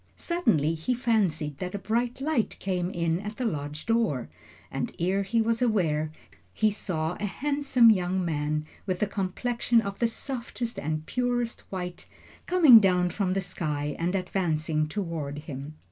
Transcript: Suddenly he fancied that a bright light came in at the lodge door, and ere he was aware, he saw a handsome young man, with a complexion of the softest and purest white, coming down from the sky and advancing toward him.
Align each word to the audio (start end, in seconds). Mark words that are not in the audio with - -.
Suddenly 0.15 0.73
he 0.73 0.95
fancied 0.95 1.59
that 1.59 1.75
a 1.75 1.77
bright 1.77 2.21
light 2.21 2.57
came 2.57 2.89
in 2.89 3.19
at 3.19 3.37
the 3.37 3.45
lodge 3.45 3.85
door, 3.85 4.29
and 4.71 4.95
ere 4.97 5.21
he 5.21 5.43
was 5.43 5.61
aware, 5.61 6.11
he 6.55 6.71
saw 6.71 7.15
a 7.19 7.25
handsome 7.27 7.91
young 7.91 8.25
man, 8.25 8.65
with 8.87 9.03
a 9.03 9.05
complexion 9.05 9.79
of 9.79 9.99
the 9.99 10.07
softest 10.07 10.79
and 10.79 11.05
purest 11.05 11.61
white, 11.69 12.07
coming 12.47 12.79
down 12.79 13.11
from 13.11 13.33
the 13.33 13.41
sky 13.41 13.95
and 13.99 14.15
advancing 14.15 14.87
toward 14.87 15.37
him. 15.45 15.75